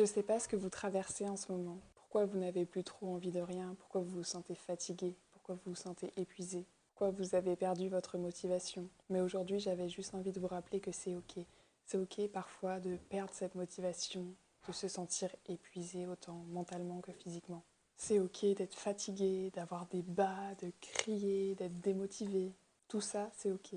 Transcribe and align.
Je 0.00 0.04
ne 0.04 0.08
sais 0.08 0.22
pas 0.22 0.40
ce 0.40 0.48
que 0.48 0.56
vous 0.56 0.70
traversez 0.70 1.28
en 1.28 1.36
ce 1.36 1.52
moment, 1.52 1.78
pourquoi 1.94 2.24
vous 2.24 2.38
n'avez 2.38 2.64
plus 2.64 2.82
trop 2.82 3.08
envie 3.08 3.32
de 3.32 3.40
rien, 3.42 3.76
pourquoi 3.78 4.00
vous 4.00 4.16
vous 4.16 4.24
sentez 4.24 4.54
fatigué, 4.54 5.14
pourquoi 5.30 5.56
vous 5.56 5.72
vous 5.72 5.74
sentez 5.74 6.10
épuisé, 6.16 6.64
pourquoi 6.86 7.10
vous 7.10 7.34
avez 7.34 7.54
perdu 7.54 7.90
votre 7.90 8.16
motivation? 8.16 8.88
Mais 9.10 9.20
aujourd'hui, 9.20 9.60
j'avais 9.60 9.90
juste 9.90 10.14
envie 10.14 10.32
de 10.32 10.40
vous 10.40 10.46
rappeler 10.46 10.80
que 10.80 10.90
c'est 10.90 11.14
ok. 11.14 11.44
C'est 11.84 11.98
ok 11.98 12.28
parfois 12.28 12.80
de 12.80 12.96
perdre 13.10 13.34
cette 13.34 13.54
motivation, 13.54 14.24
de 14.66 14.72
se 14.72 14.88
sentir 14.88 15.28
épuisé 15.50 16.06
autant 16.06 16.46
mentalement 16.48 17.02
que 17.02 17.12
physiquement. 17.12 17.62
C'est 17.98 18.20
ok 18.20 18.46
d'être 18.56 18.76
fatigué, 18.76 19.50
d'avoir 19.50 19.84
des 19.88 20.00
bas, 20.00 20.54
de 20.62 20.72
crier, 20.80 21.56
d'être 21.56 21.78
démotivé. 21.82 22.54
Tout 22.88 23.02
ça, 23.02 23.30
c'est 23.36 23.50
ok. 23.50 23.74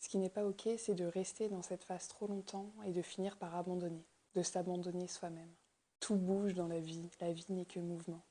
Ce 0.00 0.08
qui 0.08 0.16
n'est 0.16 0.30
pas 0.30 0.46
ok, 0.46 0.70
c'est 0.78 0.94
de 0.94 1.04
rester 1.04 1.50
dans 1.50 1.60
cette 1.60 1.84
phase 1.84 2.08
trop 2.08 2.26
longtemps 2.26 2.72
et 2.86 2.92
de 2.92 3.02
finir 3.02 3.36
par 3.36 3.54
abandonner 3.54 4.06
de 4.36 4.42
s'abandonner 4.42 5.08
soi-même. 5.08 5.50
Tout 6.00 6.16
bouge 6.16 6.54
dans 6.54 6.68
la 6.68 6.80
vie, 6.80 7.08
la 7.20 7.32
vie 7.32 7.46
n'est 7.50 7.64
que 7.64 7.80
mouvement. 7.80 8.22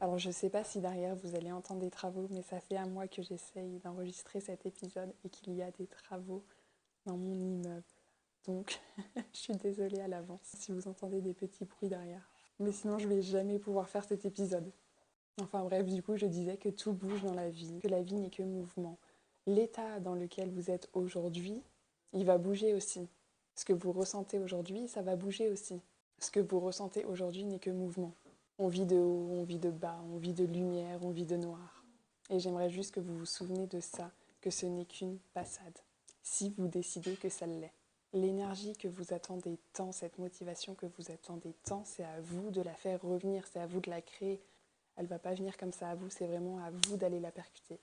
Alors 0.00 0.18
je 0.18 0.28
ne 0.28 0.32
sais 0.32 0.50
pas 0.50 0.64
si 0.64 0.80
derrière 0.80 1.16
vous 1.16 1.34
allez 1.34 1.52
entendre 1.52 1.80
des 1.80 1.90
travaux, 1.90 2.26
mais 2.30 2.42
ça 2.42 2.60
fait 2.60 2.76
un 2.76 2.86
mois 2.86 3.08
que 3.08 3.22
j'essaye 3.22 3.78
d'enregistrer 3.78 4.40
cet 4.40 4.66
épisode 4.66 5.12
et 5.24 5.30
qu'il 5.30 5.54
y 5.54 5.62
a 5.62 5.70
des 5.70 5.86
travaux 5.86 6.44
dans 7.06 7.16
mon 7.16 7.34
immeuble. 7.34 7.84
Donc 8.46 8.80
je 9.32 9.38
suis 9.38 9.56
désolée 9.56 10.00
à 10.00 10.08
l'avance 10.08 10.40
si 10.42 10.72
vous 10.72 10.88
entendez 10.88 11.20
des 11.20 11.34
petits 11.34 11.64
bruits 11.64 11.88
derrière. 11.88 12.28
Mais 12.60 12.72
sinon 12.72 12.98
je 12.98 13.08
vais 13.08 13.22
jamais 13.22 13.58
pouvoir 13.58 13.88
faire 13.88 14.04
cet 14.04 14.24
épisode. 14.24 14.70
Enfin 15.40 15.64
bref, 15.64 15.86
du 15.86 16.02
coup 16.02 16.16
je 16.16 16.26
disais 16.26 16.56
que 16.56 16.68
tout 16.68 16.92
bouge 16.92 17.22
dans 17.22 17.34
la 17.34 17.48
vie, 17.48 17.80
que 17.80 17.88
la 17.88 18.02
vie 18.02 18.16
n'est 18.16 18.30
que 18.30 18.42
mouvement. 18.42 18.98
L'état 19.46 20.00
dans 20.00 20.14
lequel 20.14 20.50
vous 20.50 20.70
êtes 20.70 20.88
aujourd'hui, 20.92 21.62
il 22.12 22.24
va 22.24 22.38
bouger 22.38 22.74
aussi. 22.74 23.08
Ce 23.54 23.64
que 23.64 23.72
vous 23.72 23.92
ressentez 23.92 24.38
aujourd'hui, 24.38 24.88
ça 24.88 25.02
va 25.02 25.16
bouger 25.16 25.48
aussi. 25.48 25.80
Ce 26.24 26.30
que 26.30 26.40
vous 26.40 26.58
ressentez 26.58 27.04
aujourd'hui 27.04 27.44
n'est 27.44 27.58
que 27.58 27.68
mouvement. 27.68 28.14
On 28.58 28.68
vit 28.68 28.86
de 28.86 28.96
haut, 28.96 29.28
on 29.30 29.44
vit 29.44 29.58
de 29.58 29.68
bas, 29.68 30.02
on 30.10 30.16
vit 30.16 30.32
de 30.32 30.46
lumière, 30.46 31.04
on 31.04 31.10
vit 31.10 31.26
de 31.26 31.36
noir. 31.36 31.84
Et 32.30 32.40
j'aimerais 32.40 32.70
juste 32.70 32.94
que 32.94 33.00
vous 33.00 33.18
vous 33.18 33.26
souvenez 33.26 33.66
de 33.66 33.78
ça, 33.78 34.10
que 34.40 34.48
ce 34.48 34.64
n'est 34.64 34.86
qu'une 34.86 35.18
passade. 35.34 35.78
Si 36.22 36.54
vous 36.56 36.66
décidez 36.66 37.16
que 37.16 37.28
ça 37.28 37.44
l'est. 37.44 37.74
L'énergie 38.14 38.74
que 38.74 38.88
vous 38.88 39.12
attendez 39.12 39.58
tant, 39.74 39.92
cette 39.92 40.16
motivation 40.16 40.74
que 40.74 40.86
vous 40.96 41.10
attendez 41.12 41.52
tant, 41.62 41.84
c'est 41.84 42.04
à 42.04 42.22
vous 42.22 42.50
de 42.50 42.62
la 42.62 42.72
faire 42.72 43.02
revenir, 43.02 43.46
c'est 43.46 43.60
à 43.60 43.66
vous 43.66 43.80
de 43.80 43.90
la 43.90 44.00
créer. 44.00 44.40
Elle 44.96 45.04
ne 45.04 45.10
va 45.10 45.18
pas 45.18 45.34
venir 45.34 45.58
comme 45.58 45.72
ça 45.72 45.90
à 45.90 45.94
vous, 45.94 46.08
c'est 46.08 46.26
vraiment 46.26 46.58
à 46.60 46.70
vous 46.70 46.96
d'aller 46.96 47.20
la 47.20 47.32
percuter. 47.32 47.78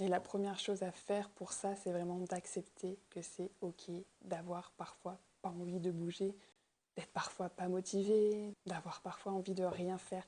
Et 0.00 0.08
la 0.08 0.20
première 0.20 0.58
chose 0.58 0.82
à 0.82 0.92
faire 0.92 1.30
pour 1.30 1.54
ça, 1.54 1.74
c'est 1.76 1.92
vraiment 1.92 2.18
d'accepter 2.28 2.98
que 3.08 3.22
c'est 3.22 3.50
ok 3.62 3.90
d'avoir 4.20 4.70
parfois 4.72 5.16
pas 5.40 5.48
envie 5.48 5.80
de 5.80 5.90
bouger, 5.90 6.36
d'être 6.96 7.12
parfois 7.12 7.48
pas 7.48 7.68
motivé, 7.68 8.54
d'avoir 8.66 9.00
parfois 9.02 9.32
envie 9.32 9.54
de 9.54 9.64
rien 9.64 9.98
faire. 9.98 10.26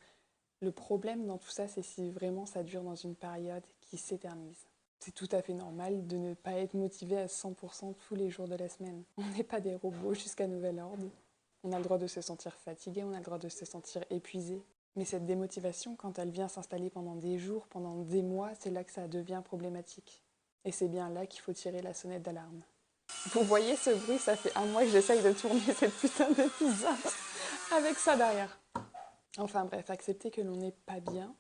Le 0.60 0.72
problème 0.72 1.27
dans 1.27 1.38
tout 1.38 1.50
ça, 1.50 1.66
c'est 1.68 1.82
si 1.82 2.10
vraiment 2.10 2.46
ça 2.46 2.62
dure 2.62 2.82
dans 2.82 2.94
une 2.94 3.16
période 3.16 3.64
qui 3.80 3.98
s'éternise. 3.98 4.66
C'est 5.00 5.14
tout 5.14 5.28
à 5.33 5.42
fait 5.42 5.55
normal 5.55 6.06
de 6.06 6.16
ne 6.16 6.34
pas 6.34 6.52
être 6.52 6.74
motivé 6.74 7.18
à 7.18 7.27
100% 7.27 7.94
tous 8.06 8.14
les 8.14 8.30
jours 8.30 8.46
de 8.46 8.55
la 8.55 8.68
semaine. 8.68 9.02
On 9.16 9.27
n'est 9.36 9.42
pas 9.42 9.60
des 9.60 9.74
robots 9.74 10.14
jusqu'à 10.14 10.46
nouvel 10.46 10.78
ordre. 10.78 11.08
On 11.64 11.72
a 11.72 11.78
le 11.78 11.84
droit 11.84 11.98
de 11.98 12.06
se 12.06 12.20
sentir 12.20 12.55
fatigué, 12.55 13.02
on 13.02 13.12
a 13.12 13.18
le 13.18 13.24
droit 13.24 13.38
de 13.38 13.48
se 13.48 13.64
sentir 13.64 14.05
épuisé. 14.10 14.62
Mais 14.94 15.05
cette 15.05 15.27
démotivation, 15.27 15.96
quand 15.96 16.18
elle 16.18 16.30
vient 16.30 16.48
s'installer 16.48 16.90
pendant 16.90 17.16
des 17.16 17.38
jours, 17.38 17.66
pendant 17.68 17.96
des 18.02 18.22
mois, 18.22 18.50
c'est 18.60 18.70
là 18.70 18.84
que 18.84 18.92
ça 18.92 19.08
devient 19.08 19.42
problématique. 19.44 20.22
Et 20.64 20.70
c'est 20.70 20.88
bien 20.88 21.08
là 21.10 21.27
qu'il 21.27 21.40
faut 21.40 21.52
tirer 21.52 21.83
la 21.83 21.94
sonnette 21.94 22.22
d'alarme. 22.22 22.62
Vous 23.31 23.42
voyez 23.42 23.77
ce 23.77 23.91
bruit, 23.91 24.19
ça 24.19 24.37
fait 24.37 24.55
un 24.56 24.67
mois 24.67 24.83
que 24.83 24.91
j'essaye 24.91 25.23
de 25.23 25.33
tourner 25.33 25.61
cette 25.77 25.95
putain 25.95 26.28
de 26.31 26.48
pizza 26.59 26.91
avec 27.75 27.98
ça 27.98 28.17
derrière. 28.17 28.59
Enfin 29.39 29.64
bref, 29.64 29.89
accepter 29.91 30.31
que 30.31 30.41
l'on 30.41 30.56
n'est 30.56 30.75
pas 30.87 31.01
bien, 31.01 31.34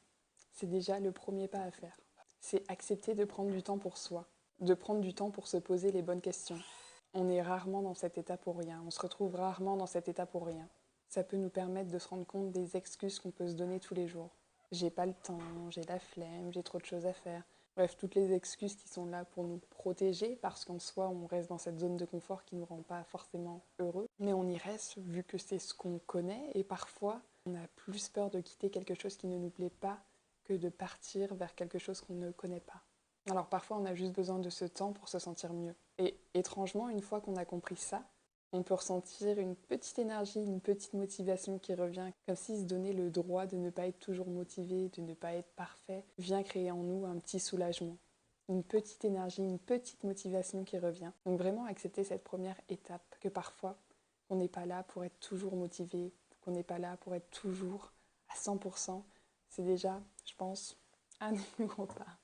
c'est 0.52 0.68
déjà 0.68 1.00
le 1.00 1.12
premier 1.12 1.48
pas 1.48 1.60
à 1.60 1.70
faire. 1.70 1.96
C'est 2.40 2.64
accepter 2.70 3.14
de 3.14 3.24
prendre 3.24 3.50
du 3.50 3.62
temps 3.62 3.78
pour 3.78 3.98
soi, 3.98 4.28
de 4.60 4.74
prendre 4.74 5.00
du 5.00 5.14
temps 5.14 5.30
pour 5.30 5.46
se 5.46 5.56
poser 5.58 5.92
les 5.92 6.02
bonnes 6.02 6.20
questions. 6.20 6.58
On 7.14 7.28
est 7.28 7.42
rarement 7.42 7.82
dans 7.82 7.94
cet 7.94 8.16
état 8.16 8.36
pour 8.36 8.58
rien, 8.58 8.82
on 8.86 8.90
se 8.90 9.00
retrouve 9.00 9.34
rarement 9.34 9.76
dans 9.76 9.86
cet 9.86 10.08
état 10.08 10.24
pour 10.24 10.46
rien 10.46 10.68
ça 11.12 11.22
peut 11.22 11.36
nous 11.36 11.50
permettre 11.50 11.90
de 11.90 11.98
se 11.98 12.08
rendre 12.08 12.24
compte 12.24 12.52
des 12.52 12.74
excuses 12.74 13.18
qu'on 13.18 13.30
peut 13.30 13.46
se 13.46 13.52
donner 13.52 13.78
tous 13.80 13.92
les 13.92 14.08
jours. 14.08 14.30
J'ai 14.70 14.88
pas 14.88 15.04
le 15.04 15.12
temps, 15.12 15.38
j'ai 15.68 15.82
la 15.82 15.98
flemme, 15.98 16.50
j'ai 16.54 16.62
trop 16.62 16.78
de 16.78 16.86
choses 16.86 17.04
à 17.04 17.12
faire. 17.12 17.42
Bref, 17.76 17.96
toutes 17.96 18.14
les 18.14 18.32
excuses 18.32 18.76
qui 18.76 18.88
sont 18.88 19.06
là 19.06 19.24
pour 19.24 19.44
nous 19.44 19.58
protéger, 19.70 20.36
parce 20.36 20.64
qu'en 20.64 20.78
soi, 20.78 21.08
on 21.08 21.26
reste 21.26 21.48
dans 21.48 21.58
cette 21.58 21.78
zone 21.78 21.96
de 21.96 22.04
confort 22.04 22.44
qui 22.44 22.54
ne 22.54 22.60
nous 22.60 22.66
rend 22.66 22.82
pas 22.82 23.02
forcément 23.04 23.64
heureux. 23.78 24.06
Mais 24.18 24.34
on 24.34 24.46
y 24.46 24.58
reste 24.58 24.98
vu 24.98 25.24
que 25.24 25.38
c'est 25.38 25.58
ce 25.58 25.72
qu'on 25.72 25.98
connaît, 26.00 26.50
et 26.54 26.64
parfois, 26.64 27.22
on 27.46 27.54
a 27.54 27.66
plus 27.76 28.08
peur 28.08 28.30
de 28.30 28.40
quitter 28.40 28.70
quelque 28.70 28.94
chose 28.94 29.16
qui 29.16 29.26
ne 29.26 29.38
nous 29.38 29.50
plaît 29.50 29.70
pas 29.70 29.98
que 30.44 30.52
de 30.52 30.68
partir 30.68 31.34
vers 31.34 31.54
quelque 31.54 31.78
chose 31.78 32.00
qu'on 32.00 32.14
ne 32.14 32.30
connaît 32.30 32.60
pas. 32.60 32.82
Alors 33.30 33.48
parfois, 33.48 33.78
on 33.78 33.84
a 33.86 33.94
juste 33.94 34.12
besoin 34.12 34.38
de 34.38 34.50
ce 34.50 34.64
temps 34.64 34.92
pour 34.92 35.08
se 35.08 35.18
sentir 35.18 35.52
mieux. 35.52 35.74
Et 35.98 36.18
étrangement, 36.34 36.88
une 36.88 37.00
fois 37.00 37.20
qu'on 37.20 37.36
a 37.36 37.44
compris 37.44 37.76
ça, 37.76 38.04
on 38.52 38.62
peut 38.62 38.74
ressentir 38.74 39.38
une 39.38 39.56
petite 39.56 39.98
énergie, 39.98 40.42
une 40.42 40.60
petite 40.60 40.92
motivation 40.92 41.58
qui 41.58 41.74
revient, 41.74 42.10
comme 42.26 42.36
si 42.36 42.58
se 42.58 42.64
donner 42.64 42.92
le 42.92 43.10
droit 43.10 43.46
de 43.46 43.56
ne 43.56 43.70
pas 43.70 43.86
être 43.86 43.98
toujours 43.98 44.28
motivé, 44.28 44.90
de 44.90 45.00
ne 45.00 45.14
pas 45.14 45.32
être 45.32 45.50
parfait, 45.54 46.04
vient 46.18 46.42
créer 46.42 46.70
en 46.70 46.82
nous 46.82 47.06
un 47.06 47.18
petit 47.18 47.40
soulagement. 47.40 47.96
Une 48.48 48.62
petite 48.62 49.04
énergie, 49.04 49.42
une 49.42 49.58
petite 49.58 50.04
motivation 50.04 50.64
qui 50.64 50.78
revient. 50.78 51.12
Donc 51.24 51.38
vraiment 51.38 51.64
accepter 51.64 52.04
cette 52.04 52.24
première 52.24 52.60
étape, 52.68 53.16
que 53.20 53.28
parfois 53.28 53.78
on 54.28 54.36
n'est 54.36 54.48
pas 54.48 54.66
là 54.66 54.82
pour 54.82 55.04
être 55.04 55.18
toujours 55.20 55.56
motivé, 55.56 56.12
qu'on 56.42 56.50
n'est 56.50 56.62
pas 56.62 56.78
là 56.78 56.96
pour 56.98 57.14
être 57.14 57.30
toujours 57.30 57.92
à 58.28 58.34
100%, 58.34 59.02
c'est 59.48 59.64
déjà, 59.64 60.00
je 60.26 60.34
pense, 60.36 60.76
un 61.20 61.34
gros 61.60 61.86
pas. 61.86 62.18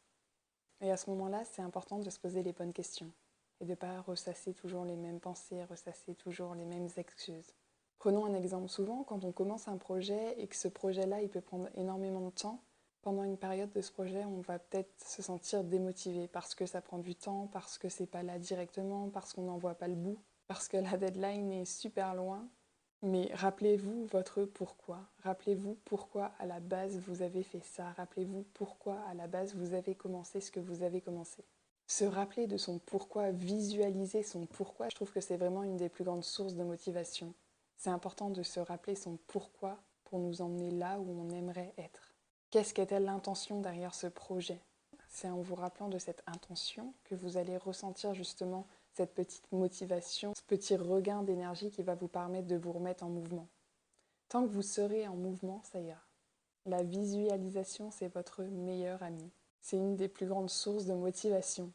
Et 0.80 0.90
à 0.90 0.96
ce 0.96 1.10
moment-là, 1.10 1.44
c'est 1.44 1.62
important 1.62 1.98
de 1.98 2.10
se 2.10 2.18
poser 2.18 2.42
les 2.42 2.52
bonnes 2.52 2.72
questions 2.72 3.10
et 3.60 3.64
de 3.64 3.70
ne 3.70 3.74
pas 3.74 4.00
ressasser 4.02 4.54
toujours 4.54 4.84
les 4.84 4.96
mêmes 4.96 5.20
pensées, 5.20 5.64
ressasser 5.64 6.14
toujours 6.14 6.54
les 6.54 6.64
mêmes 6.64 6.88
excuses. 6.96 7.54
Prenons 7.98 8.24
un 8.24 8.34
exemple. 8.34 8.68
Souvent, 8.68 9.02
quand 9.02 9.24
on 9.24 9.32
commence 9.32 9.66
un 9.66 9.76
projet 9.76 10.40
et 10.40 10.46
que 10.46 10.56
ce 10.56 10.68
projet-là, 10.68 11.20
il 11.22 11.28
peut 11.28 11.40
prendre 11.40 11.68
énormément 11.74 12.20
de 12.20 12.30
temps, 12.30 12.62
pendant 13.02 13.24
une 13.24 13.36
période 13.36 13.72
de 13.72 13.80
ce 13.80 13.92
projet, 13.92 14.24
on 14.24 14.40
va 14.40 14.58
peut-être 14.58 14.92
se 15.02 15.22
sentir 15.22 15.64
démotivé 15.64 16.28
parce 16.28 16.54
que 16.54 16.66
ça 16.66 16.80
prend 16.80 16.98
du 16.98 17.14
temps, 17.14 17.48
parce 17.52 17.78
que 17.78 17.88
c'est 17.88 18.06
pas 18.06 18.22
là 18.22 18.38
directement, 18.38 19.08
parce 19.08 19.32
qu'on 19.32 19.42
n'en 19.42 19.56
voit 19.56 19.74
pas 19.74 19.88
le 19.88 19.94
bout, 19.94 20.18
parce 20.46 20.68
que 20.68 20.76
la 20.76 20.96
deadline 20.96 21.50
est 21.52 21.64
super 21.64 22.14
loin. 22.14 22.48
Mais 23.02 23.30
rappelez-vous 23.32 24.06
votre 24.06 24.44
pourquoi. 24.44 24.98
Rappelez-vous 25.22 25.78
pourquoi 25.84 26.32
à 26.40 26.46
la 26.46 26.58
base 26.58 26.98
vous 26.98 27.22
avez 27.22 27.44
fait 27.44 27.62
ça. 27.62 27.92
Rappelez-vous 27.92 28.44
pourquoi 28.54 28.98
à 29.08 29.14
la 29.14 29.28
base 29.28 29.54
vous 29.54 29.72
avez 29.72 29.94
commencé 29.94 30.40
ce 30.40 30.50
que 30.50 30.58
vous 30.58 30.82
avez 30.82 31.00
commencé 31.00 31.44
se 31.88 32.04
rappeler 32.04 32.46
de 32.46 32.58
son 32.58 32.78
pourquoi, 32.78 33.30
visualiser 33.30 34.22
son 34.22 34.44
pourquoi, 34.44 34.90
je 34.90 34.94
trouve 34.94 35.10
que 35.10 35.22
c'est 35.22 35.38
vraiment 35.38 35.62
une 35.62 35.78
des 35.78 35.88
plus 35.88 36.04
grandes 36.04 36.22
sources 36.22 36.54
de 36.54 36.62
motivation. 36.62 37.34
C'est 37.78 37.88
important 37.88 38.28
de 38.28 38.42
se 38.42 38.60
rappeler 38.60 38.94
son 38.94 39.18
pourquoi 39.26 39.78
pour 40.04 40.18
nous 40.18 40.42
emmener 40.42 40.70
là 40.70 41.00
où 41.00 41.18
on 41.18 41.30
aimerait 41.30 41.72
être. 41.78 42.12
Qu'est-ce 42.50 42.74
qu'était 42.74 43.00
l'intention 43.00 43.60
derrière 43.60 43.94
ce 43.94 44.06
projet? 44.06 44.60
C'est 45.08 45.30
en 45.30 45.40
vous 45.40 45.54
rappelant 45.54 45.88
de 45.88 45.98
cette 45.98 46.22
intention 46.26 46.92
que 47.04 47.14
vous 47.14 47.38
allez 47.38 47.56
ressentir 47.56 48.12
justement 48.12 48.66
cette 48.92 49.14
petite 49.14 49.50
motivation, 49.50 50.34
ce 50.34 50.42
petit 50.42 50.76
regain 50.76 51.22
d'énergie 51.22 51.70
qui 51.70 51.82
va 51.82 51.94
vous 51.94 52.08
permettre 52.08 52.48
de 52.48 52.56
vous 52.56 52.72
remettre 52.72 53.04
en 53.04 53.08
mouvement. 53.08 53.48
Tant 54.28 54.42
que 54.42 54.52
vous 54.52 54.62
serez 54.62 55.08
en 55.08 55.16
mouvement, 55.16 55.62
ça 55.64 55.80
ira. 55.80 56.02
La 56.66 56.82
visualisation, 56.82 57.90
c'est 57.90 58.12
votre 58.12 58.42
meilleur 58.42 59.02
ami 59.02 59.30
c'est 59.60 59.76
une 59.76 59.96
des 59.96 60.08
plus 60.08 60.26
grandes 60.26 60.50
sources 60.50 60.86
de 60.86 60.94
motivation. 60.94 61.72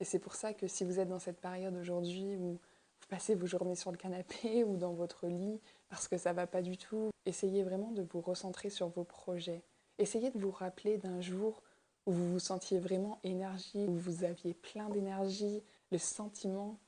Et 0.00 0.04
c'est 0.04 0.18
pour 0.18 0.34
ça 0.34 0.52
que 0.52 0.66
si 0.66 0.84
vous 0.84 0.98
êtes 0.98 1.08
dans 1.08 1.18
cette 1.18 1.40
période 1.40 1.76
aujourd'hui 1.76 2.36
où 2.36 2.52
vous 2.52 3.08
passez 3.08 3.34
vos 3.34 3.46
journées 3.46 3.76
sur 3.76 3.92
le 3.92 3.96
canapé 3.96 4.64
ou 4.66 4.76
dans 4.76 4.92
votre 4.92 5.26
lit 5.26 5.60
parce 5.88 6.08
que 6.08 6.18
ça 6.18 6.32
va 6.32 6.46
pas 6.46 6.62
du 6.62 6.76
tout, 6.76 7.10
essayez 7.26 7.62
vraiment 7.62 7.92
de 7.92 8.02
vous 8.02 8.20
recentrer 8.20 8.70
sur 8.70 8.88
vos 8.88 9.04
projets. 9.04 9.62
Essayez 9.98 10.30
de 10.30 10.38
vous 10.38 10.50
rappeler 10.50 10.96
d'un 10.98 11.20
jour 11.20 11.62
où 12.06 12.12
vous 12.12 12.32
vous 12.32 12.38
sentiez 12.40 12.78
vraiment 12.80 13.20
énergie, 13.22 13.86
où 13.86 13.94
vous 13.94 14.24
aviez 14.24 14.54
plein 14.54 14.88
d'énergie, 14.88 15.62
le 15.92 15.98
sentiment, 15.98 16.78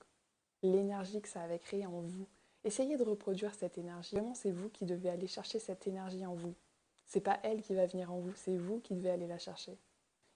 l'énergie 0.63 1.21
que 1.21 1.29
ça 1.29 1.43
avait 1.43 1.59
créé 1.59 1.87
en 1.87 2.01
vous. 2.01 2.27
Essayez 2.65 2.97
de 2.97 3.05
reproduire 3.05 3.55
cette 3.55 3.77
énergie. 3.79 4.17
Vraiment, 4.17 4.35
c'est 4.35 4.51
vous 4.51 4.71
qui 4.71 4.87
devez 4.87 5.11
aller 5.11 5.27
chercher 5.27 5.59
cette 5.59 5.87
énergie 5.87 6.25
en 6.25 6.35
vous. 6.35 6.55
C'est 7.07 7.21
pas 7.21 7.39
elle 7.43 7.61
qui 7.61 7.75
va 7.75 7.87
venir 7.87 8.11
en 8.11 8.19
vous, 8.19 8.33
c'est 8.35 8.57
vous 8.57 8.81
qui 8.81 8.95
devez 8.95 9.11
aller 9.11 9.27
la 9.27 9.39
chercher. 9.39 9.79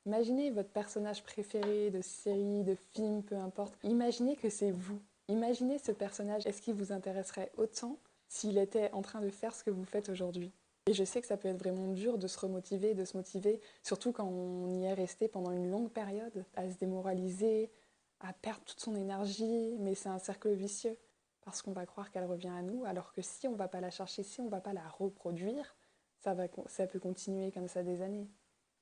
Imaginez 0.08 0.50
votre 0.50 0.70
personnage 0.70 1.22
préféré 1.22 1.90
de 1.90 2.00
série, 2.00 2.64
de 2.64 2.75
film, 2.94 3.22
peu 3.22 3.37
importe. 3.37 3.75
Imaginez 3.84 4.37
que 4.37 4.49
c'est 4.49 4.70
vous. 4.70 4.99
Imaginez 5.28 5.76
ce 5.76 5.93
personnage. 5.93 6.46
Est-ce 6.46 6.62
qu'il 6.62 6.72
vous 6.72 6.93
intéresserait 6.93 7.52
autant 7.58 7.99
s'il 8.26 8.56
était 8.56 8.90
en 8.93 9.02
train 9.02 9.20
de 9.20 9.28
faire 9.28 9.55
ce 9.55 9.62
que 9.62 9.70
vous 9.70 9.84
faites 9.84 10.08
aujourd'hui? 10.08 10.50
Et 10.87 10.94
je 10.94 11.05
sais 11.05 11.20
que 11.20 11.26
ça 11.26 11.37
peut 11.37 11.49
être 11.49 11.58
vraiment 11.58 11.88
dur 11.88 12.16
de 12.16 12.26
se 12.26 12.38
remotiver, 12.38 12.94
de 12.94 13.05
se 13.05 13.19
motiver, 13.19 13.60
surtout 13.82 14.12
quand 14.12 14.25
on 14.25 14.81
y 14.81 14.87
est 14.87 14.94
resté 14.94 15.28
pendant 15.28 15.50
une 15.50 15.70
longue 15.70 15.90
période, 15.90 16.43
à 16.56 16.70
se 16.70 16.78
démoraliser, 16.78 17.70
à 18.20 18.32
perdre 18.32 18.64
toute 18.64 18.81
son 18.81 18.96
énergie, 18.96 19.76
mais 19.78 19.94
c'est 19.94 20.08
un 20.08 20.19
cercle 20.19 20.54
vicieux. 20.54 20.96
parce 21.43 21.61
qu'on 21.61 21.72
va 21.72 21.84
croire 21.84 22.11
qu'elle 22.11 22.25
revient 22.25 22.49
à 22.49 22.62
nous, 22.62 22.87
alors 22.87 23.12
que 23.12 23.20
si 23.20 23.46
on 23.46 23.52
ne 23.52 23.58
va 23.58 23.69
pas 23.69 23.82
la 23.82 23.90
chercher, 23.90 24.22
si 24.22 24.40
on 24.40 24.46
ne 24.46 24.50
va 24.50 24.62
pas 24.62 24.72
la 24.72 24.88
reproduire, 24.88 25.76
ça, 26.25 26.34
ça 26.66 26.87
peut 26.87 26.99
continuer 26.99 27.52
comme 27.52 27.69
ça 27.69 27.82
des 27.82 28.00
années. 28.00 28.26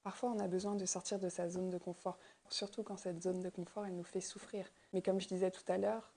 Parfois, 0.07 0.31
on 0.31 0.39
a 0.39 0.47
besoin 0.47 0.77
de 0.77 0.87
sortir 0.87 1.19
de 1.19 1.29
sa 1.29 1.49
zone 1.49 1.69
de 1.69 1.79
confort, 1.79 2.17
surtout 2.49 2.85
quand 2.85 2.97
cette 2.97 3.21
zone 3.21 3.41
de 3.41 3.49
confort, 3.49 3.87
elle 3.87 3.97
nous 3.97 4.05
fait 4.05 4.21
souffrir. 4.21 4.71
Mais 4.93 5.03
comme 5.03 5.19
je 5.21 5.27
disais 5.27 5.51
tout 5.51 5.65
à 5.67 5.79
l'heure, 5.79 6.15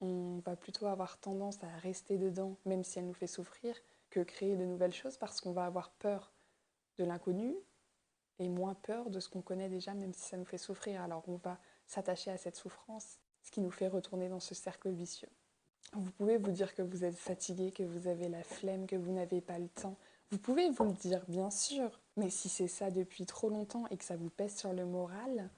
on 0.00 0.38
va 0.46 0.54
plutôt 0.54 0.86
avoir 0.86 1.18
tendance 1.18 1.60
à 1.64 1.78
rester 1.78 2.18
dedans, 2.18 2.56
même 2.66 2.84
si 2.84 3.00
elle 3.00 3.06
nous 3.08 3.12
fait 3.12 3.26
souffrir, 3.26 3.74
que 4.10 4.20
créer 4.20 4.54
de 4.54 4.64
nouvelles 4.64 4.92
choses, 4.94 5.16
parce 5.16 5.40
qu'on 5.40 5.50
va 5.50 5.66
avoir 5.66 5.90
peur 5.90 6.32
de 6.98 7.04
l'inconnu 7.04 7.56
et 8.38 8.48
moins 8.48 8.74
peur 8.74 9.10
de 9.10 9.18
ce 9.18 9.28
qu'on 9.28 9.42
connaît 9.42 9.68
déjà, 9.68 9.92
même 9.92 10.12
si 10.12 10.20
ça 10.20 10.36
nous 10.36 10.44
fait 10.44 10.56
souffrir. 10.56 11.02
Alors 11.02 11.24
on 11.26 11.34
va 11.34 11.58
s'attacher 11.88 12.30
à 12.30 12.36
cette 12.36 12.54
souffrance, 12.54 13.18
ce 13.42 13.50
qui 13.50 13.60
nous 13.60 13.72
fait 13.72 13.88
retourner 13.88 14.28
dans 14.28 14.38
ce 14.38 14.54
cercle 14.54 14.90
vicieux. 14.90 15.32
Vous 15.94 16.12
pouvez 16.12 16.36
vous 16.36 16.52
dire 16.52 16.76
que 16.76 16.82
vous 16.82 17.02
êtes 17.02 17.18
fatigué, 17.18 17.72
que 17.72 17.82
vous 17.82 18.06
avez 18.06 18.28
la 18.28 18.44
flemme, 18.44 18.86
que 18.86 18.94
vous 18.94 19.10
n'avez 19.10 19.40
pas 19.40 19.58
le 19.58 19.68
temps. 19.68 19.96
Vous 20.30 20.38
pouvez 20.38 20.70
vous 20.70 20.84
le 20.84 20.92
dire, 20.92 21.24
bien 21.26 21.50
sûr. 21.50 22.00
Mais 22.16 22.30
si 22.30 22.48
c'est 22.48 22.68
ça 22.68 22.90
depuis 22.90 23.26
trop 23.26 23.50
longtemps 23.50 23.86
et 23.90 23.96
que 23.96 24.04
ça 24.04 24.16
vous 24.16 24.30
pèse 24.30 24.56
sur 24.56 24.72
le 24.72 24.86
moral, 24.86 25.50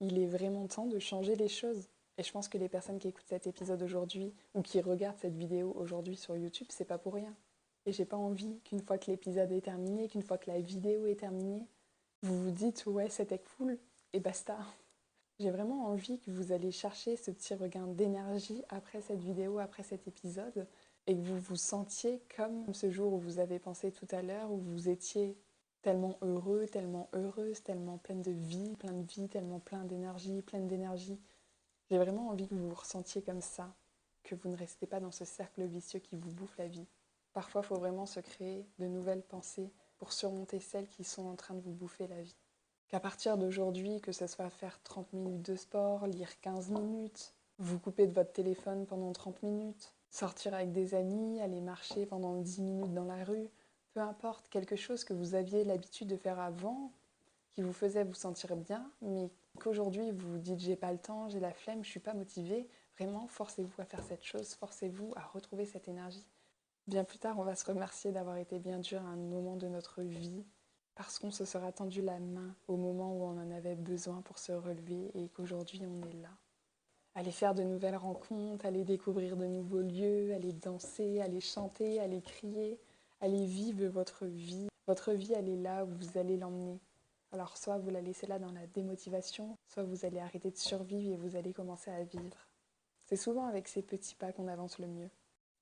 il 0.00 0.18
est 0.18 0.26
vraiment 0.26 0.66
temps 0.66 0.86
de 0.86 0.98
changer 0.98 1.34
les 1.34 1.48
choses. 1.48 1.88
Et 2.18 2.22
je 2.22 2.32
pense 2.32 2.48
que 2.48 2.58
les 2.58 2.68
personnes 2.68 2.98
qui 2.98 3.08
écoutent 3.08 3.28
cet 3.28 3.46
épisode 3.46 3.82
aujourd'hui 3.82 4.32
ou 4.54 4.62
qui 4.62 4.80
regardent 4.80 5.18
cette 5.18 5.36
vidéo 5.36 5.72
aujourd'hui 5.76 6.16
sur 6.16 6.36
YouTube, 6.36 6.68
c'est 6.70 6.84
pas 6.84 6.98
pour 6.98 7.14
rien. 7.14 7.34
Et 7.84 7.92
j'ai 7.92 8.04
pas 8.04 8.16
envie 8.16 8.58
qu'une 8.64 8.80
fois 8.80 8.98
que 8.98 9.10
l'épisode 9.10 9.52
est 9.52 9.60
terminé, 9.60 10.08
qu'une 10.08 10.22
fois 10.22 10.38
que 10.38 10.50
la 10.50 10.60
vidéo 10.60 11.06
est 11.06 11.20
terminée, 11.20 11.66
vous 12.22 12.44
vous 12.44 12.50
dites 12.50 12.84
ouais, 12.86 13.08
c'était 13.08 13.40
cool 13.56 13.78
et 14.12 14.20
basta. 14.20 14.58
J'ai 15.38 15.50
vraiment 15.50 15.86
envie 15.86 16.18
que 16.18 16.30
vous 16.30 16.52
allez 16.52 16.72
chercher 16.72 17.16
ce 17.16 17.30
petit 17.30 17.54
regain 17.54 17.86
d'énergie 17.86 18.62
après 18.70 19.02
cette 19.02 19.20
vidéo, 19.20 19.58
après 19.58 19.82
cet 19.82 20.08
épisode, 20.08 20.66
et 21.06 21.14
que 21.14 21.20
vous 21.20 21.38
vous 21.38 21.56
sentiez 21.56 22.22
comme 22.36 22.72
ce 22.72 22.90
jour 22.90 23.12
où 23.12 23.18
vous 23.18 23.38
avez 23.38 23.58
pensé 23.58 23.92
tout 23.92 24.08
à 24.10 24.22
l'heure, 24.22 24.50
où 24.50 24.56
vous 24.56 24.88
étiez 24.88 25.36
tellement 25.86 26.18
heureux, 26.20 26.66
tellement 26.66 27.08
heureuse, 27.12 27.62
tellement 27.62 27.98
pleine 27.98 28.20
de 28.20 28.32
vie, 28.32 28.74
plein 28.74 28.90
de 28.90 29.06
vie, 29.06 29.28
tellement 29.28 29.60
plein 29.60 29.84
d'énergie, 29.84 30.42
pleine 30.42 30.66
d'énergie. 30.66 31.20
J'ai 31.88 31.96
vraiment 31.96 32.30
envie 32.30 32.48
que 32.48 32.56
vous 32.56 32.70
vous 32.70 32.74
ressentiez 32.74 33.22
comme 33.22 33.40
ça, 33.40 33.72
que 34.24 34.34
vous 34.34 34.48
ne 34.48 34.56
restez 34.56 34.88
pas 34.88 34.98
dans 34.98 35.12
ce 35.12 35.24
cercle 35.24 35.64
vicieux 35.64 36.00
qui 36.00 36.16
vous 36.16 36.32
bouffe 36.32 36.58
la 36.58 36.66
vie. 36.66 36.88
Parfois, 37.32 37.60
il 37.62 37.68
faut 37.68 37.76
vraiment 37.76 38.04
se 38.04 38.18
créer 38.18 38.66
de 38.80 38.88
nouvelles 38.88 39.22
pensées 39.22 39.70
pour 39.98 40.12
surmonter 40.12 40.58
celles 40.58 40.88
qui 40.88 41.04
sont 41.04 41.28
en 41.28 41.36
train 41.36 41.54
de 41.54 41.60
vous 41.60 41.70
bouffer 41.70 42.08
la 42.08 42.20
vie 42.20 42.36
qu'à 42.88 42.98
partir 42.98 43.38
d'aujourd'hui, 43.38 44.00
que 44.00 44.10
ce 44.10 44.26
soit 44.26 44.50
faire 44.50 44.82
30 44.82 45.12
minutes 45.12 45.42
de 45.42 45.54
sport, 45.54 46.08
lire 46.08 46.40
15 46.40 46.70
minutes, 46.70 47.32
vous 47.58 47.78
couper 47.78 48.08
de 48.08 48.12
votre 48.12 48.32
téléphone 48.32 48.86
pendant 48.86 49.12
30 49.12 49.40
minutes, 49.44 49.94
sortir 50.10 50.52
avec 50.52 50.72
des 50.72 50.94
amis, 50.94 51.40
aller 51.40 51.60
marcher 51.60 52.06
pendant 52.06 52.34
10 52.34 52.60
minutes 52.62 52.94
dans 52.94 53.04
la 53.04 53.22
rue, 53.24 53.48
peu 53.96 54.02
importe, 54.02 54.50
quelque 54.50 54.76
chose 54.76 55.04
que 55.04 55.14
vous 55.14 55.34
aviez 55.34 55.64
l'habitude 55.64 56.08
de 56.08 56.18
faire 56.18 56.38
avant, 56.38 56.92
qui 57.54 57.62
vous 57.62 57.72
faisait 57.72 58.04
vous 58.04 58.12
sentir 58.12 58.54
bien, 58.54 58.90
mais 59.00 59.30
qu'aujourd'hui 59.58 60.10
vous 60.10 60.32
vous 60.32 60.38
dites 60.38 60.60
j'ai 60.60 60.76
pas 60.76 60.92
le 60.92 60.98
temps, 60.98 61.30
j'ai 61.30 61.40
la 61.40 61.54
flemme, 61.54 61.82
je 61.82 61.88
suis 61.88 61.98
pas 61.98 62.12
motivée, 62.12 62.68
vraiment 62.98 63.26
forcez-vous 63.26 63.80
à 63.80 63.86
faire 63.86 64.02
cette 64.02 64.22
chose, 64.22 64.52
forcez-vous 64.52 65.14
à 65.16 65.22
retrouver 65.22 65.64
cette 65.64 65.88
énergie. 65.88 66.26
Bien 66.86 67.04
plus 67.04 67.16
tard, 67.16 67.38
on 67.38 67.42
va 67.42 67.54
se 67.54 67.64
remercier 67.64 68.12
d'avoir 68.12 68.36
été 68.36 68.58
bien 68.58 68.80
dur 68.80 69.00
à 69.00 69.08
un 69.08 69.16
moment 69.16 69.56
de 69.56 69.66
notre 69.66 70.02
vie, 70.02 70.44
parce 70.94 71.18
qu'on 71.18 71.30
se 71.30 71.46
sera 71.46 71.72
tendu 71.72 72.02
la 72.02 72.18
main 72.18 72.54
au 72.68 72.76
moment 72.76 73.16
où 73.16 73.22
on 73.22 73.40
en 73.40 73.50
avait 73.50 73.76
besoin 73.76 74.20
pour 74.20 74.38
se 74.38 74.52
relever 74.52 75.10
et 75.14 75.30
qu'aujourd'hui 75.30 75.80
on 75.86 76.06
est 76.06 76.20
là. 76.20 76.36
Aller 77.14 77.32
faire 77.32 77.54
de 77.54 77.62
nouvelles 77.62 77.96
rencontres, 77.96 78.66
aller 78.66 78.84
découvrir 78.84 79.38
de 79.38 79.46
nouveaux 79.46 79.80
lieux, 79.80 80.34
aller 80.34 80.52
danser, 80.52 81.22
aller 81.22 81.40
chanter, 81.40 81.98
aller 81.98 82.20
crier, 82.20 82.78
aller 83.20 83.46
vivre 83.46 83.86
votre 83.86 84.26
vie. 84.26 84.68
Votre 84.86 85.12
vie, 85.12 85.32
elle 85.32 85.48
est 85.48 85.56
là 85.56 85.84
où 85.84 85.88
vous 85.88 86.18
allez 86.18 86.36
l'emmener. 86.36 86.80
Alors 87.32 87.56
soit 87.56 87.78
vous 87.78 87.90
la 87.90 88.00
laissez 88.00 88.26
là 88.26 88.38
dans 88.38 88.52
la 88.52 88.66
démotivation, 88.68 89.58
soit 89.66 89.82
vous 89.82 90.04
allez 90.04 90.20
arrêter 90.20 90.50
de 90.50 90.56
survivre 90.56 91.12
et 91.12 91.16
vous 91.16 91.36
allez 91.36 91.52
commencer 91.52 91.90
à 91.90 92.04
vivre. 92.04 92.48
C'est 93.04 93.16
souvent 93.16 93.46
avec 93.46 93.68
ces 93.68 93.82
petits 93.82 94.14
pas 94.14 94.32
qu'on 94.32 94.48
avance 94.48 94.78
le 94.78 94.86
mieux. 94.86 95.10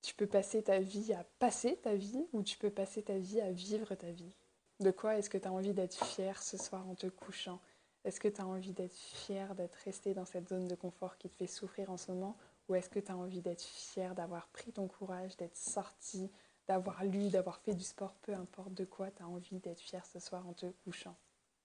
Tu 0.01 0.13
peux 0.13 0.27
passer 0.27 0.61
ta 0.61 0.79
vie 0.79 1.13
à 1.13 1.23
passer 1.39 1.77
ta 1.77 1.95
vie 1.95 2.27
ou 2.33 2.43
tu 2.43 2.57
peux 2.57 2.69
passer 2.69 3.01
ta 3.01 3.17
vie 3.17 3.41
à 3.41 3.51
vivre 3.51 3.95
ta 3.95 4.11
vie. 4.11 4.33
De 4.79 4.91
quoi 4.91 5.17
est-ce 5.17 5.29
que 5.29 5.37
tu 5.37 5.47
as 5.47 5.51
envie 5.51 5.73
d'être 5.73 6.05
fier 6.05 6.41
ce 6.41 6.57
soir 6.57 6.87
en 6.87 6.95
te 6.95 7.07
couchant? 7.07 7.59
Est-ce 8.03 8.19
que 8.19 8.27
tu 8.27 8.39
as 8.39 8.45
envie 8.45 8.73
d'être 8.73 8.95
fier 8.95 9.55
d'être 9.55 9.75
resté 9.85 10.13
dans 10.13 10.25
cette 10.25 10.49
zone 10.49 10.67
de 10.67 10.75
confort 10.75 11.17
qui 11.17 11.27
te 11.27 11.35
fait 11.35 11.47
souffrir 11.47 11.89
en 11.89 11.97
ce 11.97 12.11
moment? 12.11 12.37
Ou 12.69 12.75
est-ce 12.75 12.89
que 12.89 12.99
tu 12.99 13.11
as 13.11 13.17
envie 13.17 13.41
d'être 13.41 13.63
fier 13.63 14.13
d'avoir 14.13 14.47
pris 14.49 14.71
ton 14.71 14.87
courage, 14.87 15.37
d'être 15.37 15.57
sorti, 15.57 16.29
d'avoir 16.67 17.03
lu, 17.03 17.29
d'avoir 17.29 17.59
fait 17.59 17.73
du 17.73 17.83
sport 17.83 18.15
Peu 18.21 18.33
importe 18.33 18.73
de 18.73 18.85
quoi 18.85 19.11
tu 19.11 19.21
as 19.23 19.27
envie 19.27 19.59
d'être 19.59 19.79
fier 19.79 20.05
ce 20.05 20.19
soir 20.19 20.47
en 20.47 20.53
te 20.53 20.65
couchant. 20.83 21.15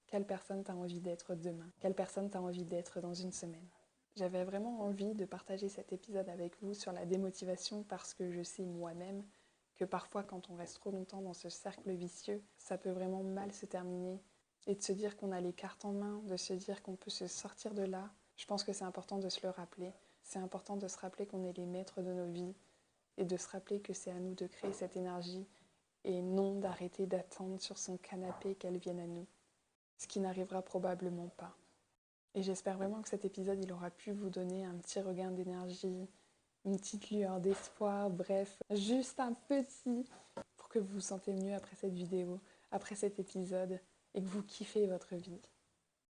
Quelle 0.07 0.27
personne 0.27 0.65
tu 0.65 0.71
as 0.71 0.77
envie 0.77 1.01
d'être 1.01 1.35
demain? 1.35 1.71
Quelle 1.79 1.95
personne 1.95 2.31
tu 2.31 2.37
as 2.37 2.43
envie 2.43 2.65
d'être 2.65 3.01
dans 3.01 3.15
une 3.15 3.33
semaine? 3.33 3.69
J'avais 4.17 4.45
vraiment 4.45 4.81
envie 4.81 5.15
de 5.15 5.25
partager 5.25 5.69
cet 5.69 5.93
épisode 5.93 6.29
avec 6.29 6.61
vous 6.61 6.75
sur 6.75 6.93
la 6.93 7.07
démotivation 7.07 7.85
parce 7.85 8.13
que 8.13 8.31
je 8.31 8.43
sais 8.43 8.65
moi-même 8.65 9.25
que 9.77 9.85
parfois 9.85 10.25
quand 10.25 10.51
on 10.51 10.57
reste 10.57 10.77
trop 10.77 10.91
longtemps 10.91 11.23
dans 11.23 11.33
ce 11.33 11.49
cercle 11.49 11.91
vicieux, 11.93 12.43
ça 12.59 12.77
peut 12.77 12.91
vraiment 12.91 13.23
mal 13.23 13.53
se 13.53 13.67
terminer. 13.67 14.21
Et 14.67 14.75
de 14.75 14.83
se 14.83 14.93
dire 14.93 15.17
qu'on 15.17 15.33
a 15.33 15.41
les 15.41 15.55
cartes 15.55 15.85
en 15.85 15.93
main, 15.93 16.21
de 16.25 16.37
se 16.37 16.53
dire 16.53 16.83
qu'on 16.83 16.97
peut 16.97 17.11
se 17.11 17.27
sortir 17.27 17.73
de 17.73 17.83
là, 17.83 18.11
je 18.37 18.45
pense 18.47 18.65
que 18.65 18.73
c'est 18.73 18.85
important 18.85 19.19
de 19.19 19.29
se 19.29 19.41
le 19.43 19.51
rappeler. 19.51 19.93
C'est 20.23 20.39
important 20.39 20.77
de 20.77 20.89
se 20.89 20.99
rappeler 20.99 21.27
qu'on 21.27 21.45
est 21.45 21.57
les 21.57 21.67
maîtres 21.67 22.03
de 22.03 22.13
nos 22.13 22.27
vies 22.27 22.55
et 23.21 23.25
de 23.27 23.37
se 23.37 23.49
rappeler 23.49 23.81
que 23.81 23.93
c'est 23.93 24.11
à 24.11 24.19
nous 24.19 24.35
de 24.35 24.47
créer 24.47 24.73
cette 24.73 24.97
énergie 24.97 25.47
et 26.05 26.23
non 26.23 26.59
d'arrêter 26.59 27.07
d'attendre 27.07 27.61
sur 27.61 27.77
son 27.77 27.99
canapé 27.99 28.55
qu'elle 28.55 28.79
vienne 28.79 28.99
à 28.99 29.07
nous. 29.07 29.27
Ce 29.99 30.07
qui 30.07 30.21
n'arrivera 30.21 30.63
probablement 30.63 31.29
pas. 31.37 31.55
Et 32.35 32.43
j'espère 32.43 32.79
vraiment 32.79 33.03
que 33.03 33.11
cet 33.11 33.27
épisode, 33.27 33.63
il 33.63 33.73
aura 33.73 33.91
pu 33.91 34.13
vous 34.13 34.31
donner 34.31 34.65
un 34.65 34.75
petit 34.77 35.01
regain 35.01 35.31
d'énergie, 35.31 36.09
une 36.65 36.79
petite 36.79 37.11
lueur 37.11 37.41
d'espoir, 37.41 38.09
bref, 38.09 38.59
juste 38.71 39.21
un 39.21 39.35
petit 39.35 40.07
pour 40.57 40.71
que 40.71 40.79
vous 40.79 40.95
vous 40.95 41.01
sentez 41.01 41.35
mieux 41.35 41.55
après 41.55 41.77
cette 41.77 41.93
vidéo, 41.93 42.41
après 42.71 42.95
cet 42.95 43.19
épisode 43.19 43.79
et 44.15 44.23
que 44.23 44.29
vous 44.29 44.43
kiffez 44.43 44.87
votre 44.87 45.15
vie. 45.15 45.43